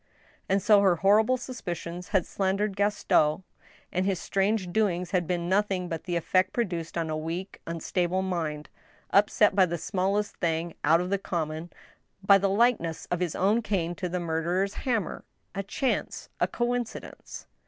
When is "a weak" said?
7.11-7.61